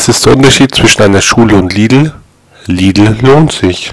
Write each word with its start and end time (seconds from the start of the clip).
Was 0.00 0.08
ist 0.08 0.24
der 0.24 0.34
Unterschied 0.34 0.74
zwischen 0.74 1.02
einer 1.02 1.20
Schule 1.20 1.56
und 1.56 1.74
Lidl? 1.74 2.14
Lidl 2.64 3.18
lohnt 3.20 3.52
sich. 3.52 3.92